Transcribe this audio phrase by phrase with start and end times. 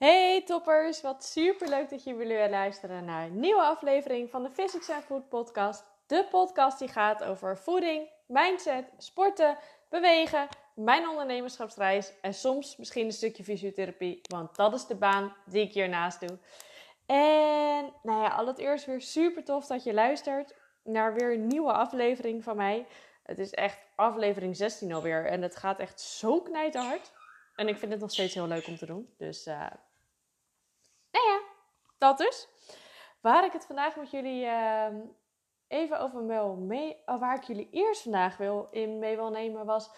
[0.00, 4.50] Hey toppers, wat super leuk dat jullie weer luisteren naar een nieuwe aflevering van de
[4.50, 5.84] Physics and Food podcast.
[6.06, 9.56] De podcast die gaat over voeding, mindset, sporten,
[9.88, 15.62] bewegen, mijn ondernemerschapsreis en soms misschien een stukje fysiotherapie, want dat is de baan die
[15.62, 16.38] ik hiernaast doe.
[17.06, 20.54] En nou ja, allereerst weer super tof dat je luistert
[20.84, 22.86] naar weer een nieuwe aflevering van mij.
[23.22, 27.12] Het is echt aflevering 16 alweer en het gaat echt zo knijterhard.
[27.54, 29.14] En ik vind het nog steeds heel leuk om te doen.
[29.16, 29.66] Dus uh,
[32.00, 32.48] dat dus.
[33.20, 34.86] Waar ik het vandaag met jullie uh,
[35.68, 39.90] even over wil mee, waar ik jullie eerst vandaag wil, in mee wil nemen, was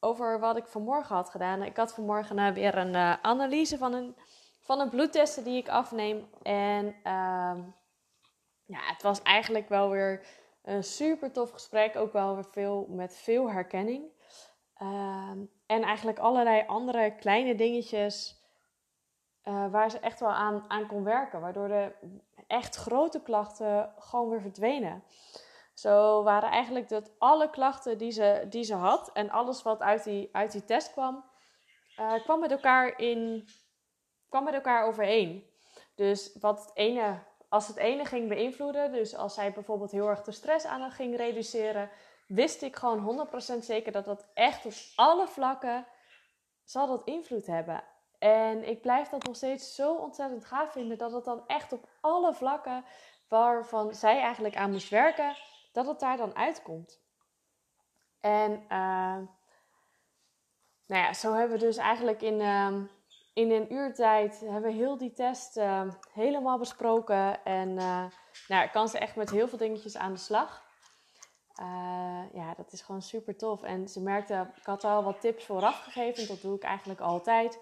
[0.00, 1.62] over wat ik vanmorgen had gedaan.
[1.62, 4.16] Ik had vanmorgen uh, weer een uh, analyse van een,
[4.60, 6.28] van een bloedtesten die ik afneem.
[6.42, 7.58] En uh,
[8.64, 10.26] ja, het was eigenlijk wel weer
[10.62, 11.96] een super tof gesprek.
[11.96, 14.04] Ook wel weer veel, met veel herkenning.
[14.74, 18.39] Ehm, en eigenlijk allerlei andere kleine dingetjes
[19.44, 21.40] uh, waar ze echt wel aan, aan kon werken.
[21.40, 21.92] Waardoor de
[22.46, 25.04] echt grote klachten gewoon weer verdwenen.
[25.74, 30.04] Zo waren eigenlijk dat alle klachten die ze, die ze had en alles wat uit
[30.04, 31.24] die, uit die test kwam,
[31.98, 33.48] uh, kwam, met elkaar in,
[34.28, 35.50] kwam met elkaar overeen.
[35.94, 37.18] Dus wat het ene,
[37.48, 41.16] als het ene ging beïnvloeden, dus als zij bijvoorbeeld heel erg de stress aan ging
[41.16, 41.90] reduceren,
[42.26, 45.86] wist ik gewoon 100% zeker dat dat echt op alle vlakken
[46.64, 47.84] zal dat invloed hebben.
[48.20, 51.88] En ik blijf dat nog steeds zo ontzettend gaaf vinden dat het dan echt op
[52.00, 52.84] alle vlakken
[53.28, 55.36] waarvan zij eigenlijk aan moest werken,
[55.72, 57.00] dat het daar dan uitkomt.
[58.20, 59.18] En uh,
[60.86, 62.76] nou ja, zo hebben we dus eigenlijk in, uh,
[63.32, 67.44] in een uurtijd hebben we heel die test uh, helemaal besproken.
[67.44, 67.74] En
[68.48, 70.68] nou, ik kan ze echt met heel veel dingetjes aan de slag.
[72.32, 73.62] ja, dat is gewoon super tof.
[73.62, 76.28] En ze merkte, ik had al wat tips vooraf gegeven.
[76.28, 77.58] Dat doe ik eigenlijk altijd.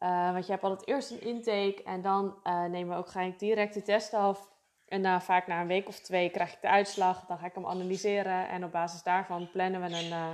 [0.00, 3.20] Uh, want je hebt altijd eerst een intake en dan uh, nemen we ook ga
[3.20, 4.52] ik direct de test af.
[4.88, 7.26] En na, vaak na een week of twee krijg ik de uitslag.
[7.26, 10.30] Dan ga ik hem analyseren en op basis daarvan plannen we een, uh,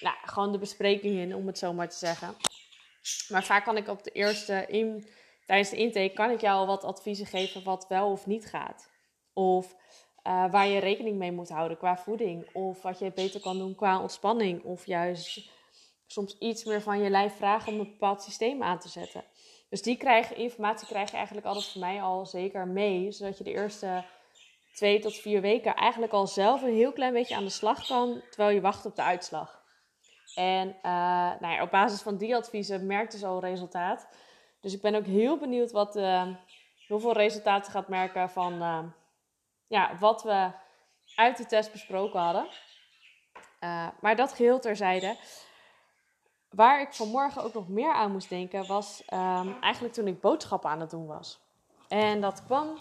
[0.00, 2.34] nou, gewoon de bespreking in, om het zo maar te zeggen.
[3.28, 4.66] Maar vaak kan ik op de eerste,
[5.46, 8.90] tijdens de intake, kan ik jou al wat adviezen geven wat wel of niet gaat.
[9.32, 9.74] Of
[10.22, 12.54] waar je rekening mee moet houden qua voeding.
[12.54, 14.62] Of wat je beter kan doen qua ontspanning.
[14.62, 15.50] Of juist
[16.12, 19.24] soms iets meer van je lijf vragen om een bepaald systeem aan te zetten.
[19.68, 19.98] Dus die
[20.34, 23.12] informatie krijg je eigenlijk altijd van mij al zeker mee.
[23.12, 24.04] Zodat je de eerste
[24.74, 28.22] twee tot vier weken eigenlijk al zelf een heel klein beetje aan de slag kan.
[28.30, 29.62] Terwijl je wacht op de uitslag.
[30.34, 30.82] En uh,
[31.40, 34.08] nou ja, op basis van die adviezen merkte ze al resultaat.
[34.60, 35.94] Dus ik ben ook heel benieuwd wat,
[36.88, 38.84] hoeveel resultaten gaat merken van uh,
[39.66, 40.50] ja, wat we
[41.14, 42.46] uit de test besproken hadden.
[44.00, 45.16] maar dat geheel terzijde
[46.52, 50.70] waar ik vanmorgen ook nog meer aan moest denken, was um, eigenlijk toen ik boodschappen
[50.70, 51.40] aan het doen was.
[51.88, 52.78] En dat kwam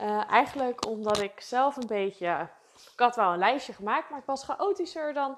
[0.00, 2.48] uh, eigenlijk omdat ik zelf een beetje.
[2.92, 5.36] Ik had wel een lijstje gemaakt, maar ik was chaotischer dan,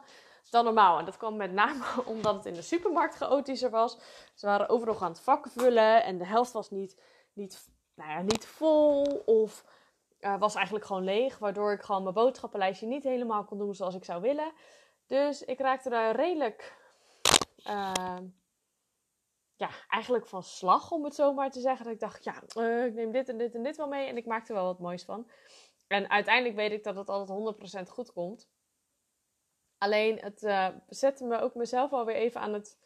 [0.51, 0.99] dan normaal.
[0.99, 3.99] En dat kwam met name omdat het in de supermarkt chaotischer was.
[4.35, 7.01] Ze waren overal aan het vakken vullen en de helft was niet,
[7.33, 9.65] niet, nou ja, niet vol of
[10.21, 11.39] uh, was eigenlijk gewoon leeg.
[11.39, 14.53] Waardoor ik gewoon mijn boodschappenlijstje niet helemaal kon doen zoals ik zou willen.
[15.07, 16.81] Dus ik raakte daar redelijk
[17.67, 18.19] uh,
[19.57, 21.85] ja, eigenlijk van slag, om het zo maar te zeggen.
[21.85, 24.17] Dat ik dacht, ja, uh, ik neem dit en dit en dit wel mee en
[24.17, 25.31] ik maak er wel wat moois van.
[25.87, 28.51] En uiteindelijk weet ik dat het altijd 100% goed komt.
[29.79, 32.79] Alleen het uh, zette me ook mezelf alweer even aan het,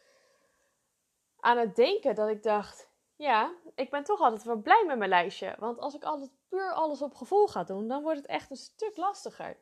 [1.41, 5.11] aan het denken dat ik dacht, ja, ik ben toch altijd wel blij met mijn
[5.11, 5.57] lijstje.
[5.59, 8.57] Want als ik altijd puur alles op gevoel ga doen, dan wordt het echt een
[8.57, 9.57] stuk lastiger.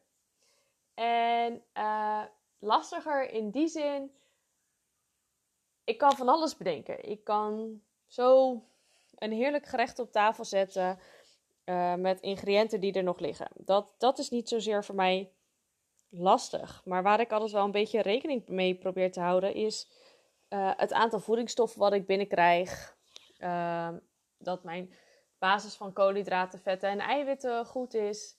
[0.94, 2.24] En uh,
[2.58, 4.16] lastiger in die zin
[5.84, 7.08] ik kan van alles bedenken.
[7.08, 8.60] Ik kan zo
[9.14, 10.98] een heerlijk gerecht op tafel zetten
[11.64, 13.48] uh, met ingrediënten die er nog liggen.
[13.54, 15.32] Dat, dat is niet zozeer voor mij
[16.08, 16.82] lastig.
[16.84, 19.88] Maar waar ik altijd wel een beetje rekening mee probeer te houden, is
[20.48, 22.96] uh, het aantal voedingsstoffen wat ik binnenkrijg.
[23.38, 23.88] Uh,
[24.38, 24.94] dat mijn
[25.38, 28.36] basis van koolhydraten, vetten en eiwitten goed is.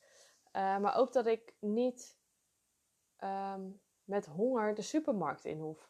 [0.52, 2.18] maar ook dat ik niet
[3.24, 5.90] um, met honger de supermarkt in hoef.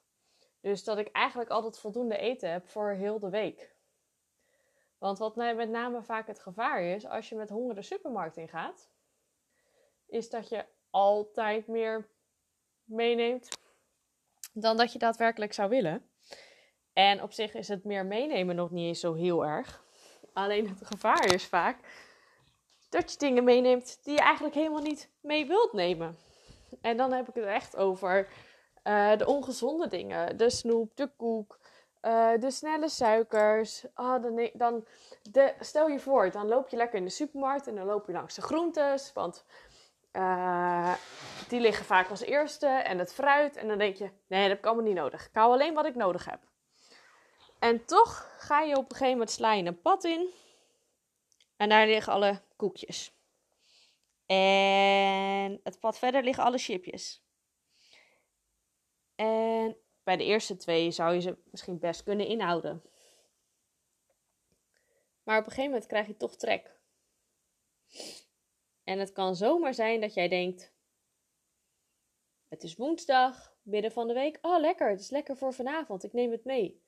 [0.65, 3.75] Dus dat ik eigenlijk altijd voldoende eten heb voor heel de week.
[4.97, 8.89] Want wat met name vaak het gevaar is als je met honger de supermarkt ingaat,
[10.07, 12.09] is dat je altijd meer
[12.83, 13.47] meeneemt
[14.53, 16.09] dan dat je daadwerkelijk zou willen.
[16.94, 19.83] En op zich is het meer meenemen nog niet eens zo heel erg.
[20.33, 21.79] Alleen het gevaar is vaak
[22.89, 26.18] dat je dingen meeneemt die je eigenlijk helemaal niet mee wilt nemen.
[26.81, 28.27] En dan heb ik het echt over
[28.87, 30.37] uh, de ongezonde dingen.
[30.37, 31.59] De snoep, de koek,
[32.05, 33.85] eh, de snelle suikers.
[33.95, 34.85] Oh, dan, dan
[35.59, 38.35] stel je voor, dan loop je lekker in de supermarkt en dan loop je langs
[38.35, 39.13] de groentes.
[39.13, 39.45] Want
[40.13, 40.93] uh,
[41.47, 42.67] die liggen vaak als eerste.
[42.67, 43.55] En het fruit.
[43.55, 45.25] En dan denk je, nee, dat heb ik allemaal niet nodig.
[45.25, 46.39] Ik hou alleen wat ik nodig heb.
[47.59, 50.29] En toch ga je op een gegeven moment sla je een pad in.
[51.57, 53.13] En daar liggen alle koekjes.
[54.25, 57.25] En het pad verder liggen alle chipjes.
[59.15, 62.83] En bij de eerste twee zou je ze misschien best kunnen inhouden.
[65.23, 66.79] Maar op een gegeven moment krijg je toch trek.
[68.83, 70.73] En het kan zomaar zijn dat jij denkt:
[72.47, 74.38] Het is woensdag, midden van de week.
[74.41, 76.83] Oh, lekker, het is lekker voor vanavond, ik neem het mee.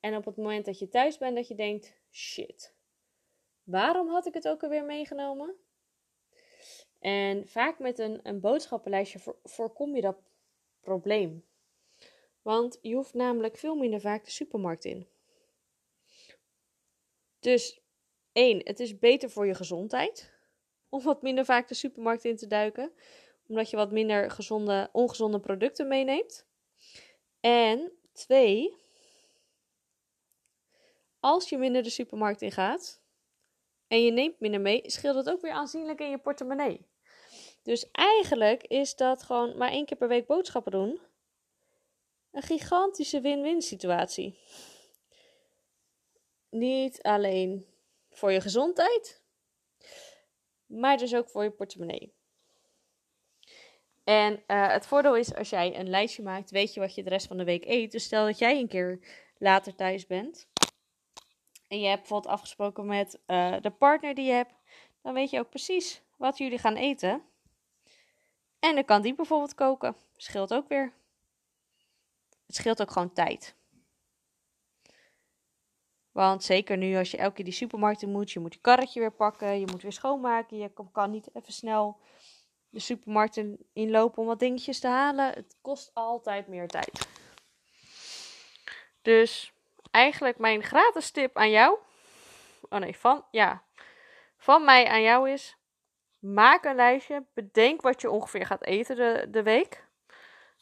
[0.00, 2.74] En op het moment dat je thuis bent, dat je denkt: Shit,
[3.62, 5.54] waarom had ik het ook alweer meegenomen?
[6.98, 10.16] En vaak met een, een boodschappenlijstje voorkom je dat
[10.80, 11.44] probleem.
[12.46, 15.06] Want je hoeft namelijk veel minder vaak de supermarkt in.
[17.38, 17.80] Dus
[18.32, 20.32] één, het is beter voor je gezondheid
[20.88, 22.92] om wat minder vaak de supermarkt in te duiken,
[23.46, 26.46] omdat je wat minder gezonde, ongezonde producten meeneemt.
[27.40, 28.76] En twee,
[31.20, 33.02] als je minder de supermarkt in gaat
[33.88, 36.86] en je neemt minder mee, scheelt het ook weer aanzienlijk in je portemonnee.
[37.62, 41.00] Dus eigenlijk is dat gewoon maar één keer per week boodschappen doen
[42.36, 44.38] een gigantische win-win situatie.
[46.50, 47.66] Niet alleen
[48.10, 49.22] voor je gezondheid,
[50.66, 52.14] maar dus ook voor je portemonnee.
[54.04, 57.10] En uh, het voordeel is, als jij een lijstje maakt, weet je wat je de
[57.10, 57.92] rest van de week eet.
[57.92, 59.00] Dus stel dat jij een keer
[59.38, 60.48] later thuis bent
[61.68, 64.54] en je hebt bijvoorbeeld afgesproken met uh, de partner die je hebt,
[65.02, 67.22] dan weet je ook precies wat jullie gaan eten.
[68.58, 69.96] En dan kan die bijvoorbeeld koken.
[70.16, 70.92] Scheelt ook weer.
[72.46, 73.56] Het scheelt ook gewoon tijd.
[76.12, 79.00] Want zeker nu als je elke keer die supermarkt in moet, je moet je karretje
[79.00, 82.00] weer pakken, je moet weer schoonmaken, je kan niet even snel
[82.68, 83.40] de supermarkt
[83.72, 85.32] inlopen om wat dingetjes te halen.
[85.32, 87.08] Het kost altijd meer tijd.
[89.02, 89.52] Dus
[89.90, 91.78] eigenlijk mijn gratis tip aan jou,
[92.68, 93.62] oh nee, van, ja,
[94.36, 95.56] van mij aan jou is,
[96.18, 99.85] maak een lijstje, bedenk wat je ongeveer gaat eten de, de week.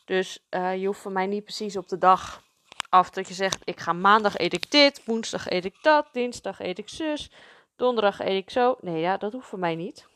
[0.04, 2.42] Dus uh, je hoeft van mij niet precies op de dag
[2.88, 6.60] af dat je zegt: ik ga maandag eet ik dit, woensdag eet ik dat, dinsdag
[6.60, 7.30] eet ik zus,
[7.76, 8.76] donderdag eet ik zo.
[8.80, 10.06] Nee, ja, dat hoeft voor mij niet.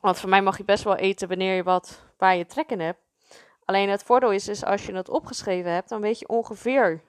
[0.00, 2.80] Want voor mij mag je best wel eten wanneer je wat waar je trek in
[2.80, 3.00] hebt.
[3.64, 7.02] Alleen het voordeel is, is als je het opgeschreven hebt, dan weet je ongeveer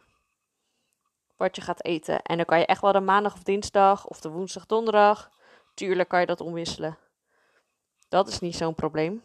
[1.37, 2.21] wat je gaat eten.
[2.21, 5.31] En dan kan je echt wel de maandag of dinsdag of de woensdag, donderdag.
[5.73, 6.97] Tuurlijk kan je dat omwisselen.
[8.09, 9.23] Dat is niet zo'n probleem.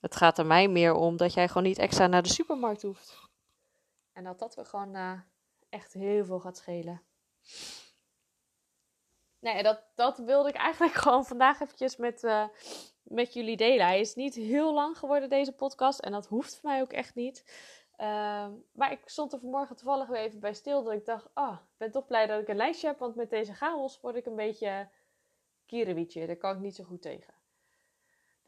[0.00, 3.28] Het gaat er mij meer om dat jij gewoon niet extra naar de supermarkt hoeft.
[4.12, 5.20] En dat dat we gewoon uh,
[5.68, 7.02] echt heel veel gaat schelen.
[9.38, 12.44] Nee, dat, dat wilde ik eigenlijk gewoon vandaag eventjes met, uh,
[13.02, 13.86] met jullie delen.
[13.86, 15.98] Hij is niet heel lang geworden, deze podcast.
[15.98, 17.44] En dat hoeft voor mij ook echt niet.
[18.00, 20.82] Uh, maar ik stond er vanmorgen toevallig weer even bij stil.
[20.82, 22.98] Dat ik dacht, ah, oh, ik ben toch blij dat ik een lijstje heb.
[22.98, 24.88] Want met deze chaos word ik een beetje
[25.66, 26.26] kierenwietje.
[26.26, 27.37] Daar kan ik niet zo goed tegen.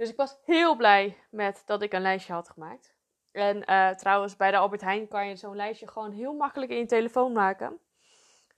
[0.01, 2.95] Dus ik was heel blij met dat ik een lijstje had gemaakt.
[3.33, 6.79] En uh, trouwens, bij de Albert Heijn kan je zo'n lijstje gewoon heel makkelijk in
[6.79, 7.81] je telefoon maken.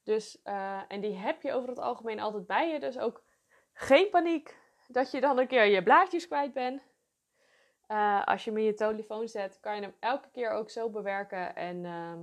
[0.02, 2.80] Dus, uh, en die heb je over het algemeen altijd bij je.
[2.80, 3.22] Dus ook
[3.72, 4.56] geen paniek
[4.88, 6.82] dat je dan een keer je blaadjes kwijt bent.
[7.88, 10.90] Uh, als je hem in je telefoon zet, kan je hem elke keer ook zo
[10.90, 11.56] bewerken.
[11.56, 12.18] En uh,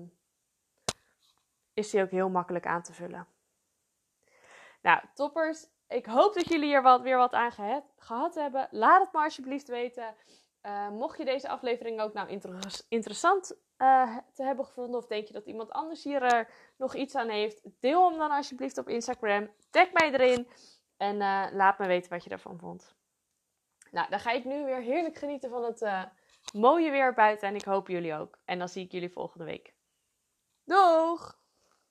[1.73, 3.27] is die ook heel makkelijk aan te vullen.
[4.81, 7.51] Nou, toppers ik hoop dat jullie hier wat, weer wat aan
[7.97, 8.67] gehad hebben.
[8.71, 10.15] Laat het maar alsjeblieft weten.
[10.65, 12.39] Uh, mocht je deze aflevering ook nou
[12.89, 16.45] interessant uh, te hebben gevonden, of denk je dat iemand anders hier uh,
[16.77, 19.49] nog iets aan heeft, deel hem dan alsjeblieft op Instagram.
[19.69, 20.47] Tag mij erin
[20.97, 21.17] en
[21.55, 22.95] laat me weten wat je ervan vond.
[23.91, 26.09] Nou, dan ga ik nu weer heerlijk genieten van het
[26.53, 28.37] mooie weer buiten en ik hoop jullie ook.
[28.45, 29.73] En dan zie ik jullie volgende week.
[30.63, 31.38] Doeg!